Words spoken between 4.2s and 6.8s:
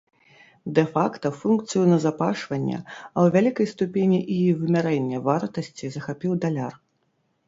і вымярэння вартасці захапіў даляр.